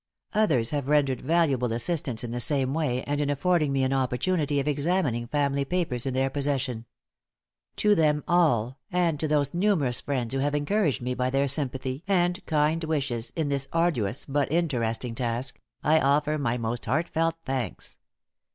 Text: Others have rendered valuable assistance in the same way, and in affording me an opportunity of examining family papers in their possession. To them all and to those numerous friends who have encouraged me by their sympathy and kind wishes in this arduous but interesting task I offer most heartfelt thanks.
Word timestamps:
Others 0.33 0.71
have 0.71 0.87
rendered 0.87 1.21
valuable 1.21 1.71
assistance 1.71 2.23
in 2.23 2.31
the 2.31 2.39
same 2.39 2.73
way, 2.73 3.03
and 3.03 3.21
in 3.21 3.29
affording 3.29 3.71
me 3.71 3.83
an 3.83 3.93
opportunity 3.93 4.59
of 4.59 4.67
examining 4.67 5.27
family 5.27 5.63
papers 5.63 6.07
in 6.07 6.15
their 6.15 6.31
possession. 6.31 6.85
To 7.75 7.93
them 7.93 8.23
all 8.27 8.79
and 8.91 9.19
to 9.19 9.27
those 9.27 9.53
numerous 9.53 10.01
friends 10.01 10.33
who 10.33 10.39
have 10.39 10.55
encouraged 10.55 11.03
me 11.03 11.13
by 11.13 11.29
their 11.29 11.47
sympathy 11.47 12.03
and 12.07 12.43
kind 12.47 12.83
wishes 12.83 13.31
in 13.35 13.49
this 13.49 13.67
arduous 13.71 14.25
but 14.25 14.51
interesting 14.51 15.13
task 15.13 15.61
I 15.83 15.99
offer 15.99 16.39
most 16.39 16.85
heartfelt 16.87 17.35
thanks. 17.45 17.99